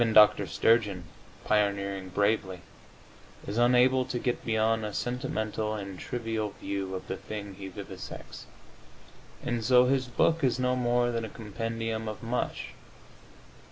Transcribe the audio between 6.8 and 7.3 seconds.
of the